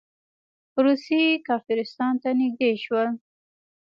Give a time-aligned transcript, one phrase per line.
[0.85, 3.09] روسیې کافرستان ته نږدې شول.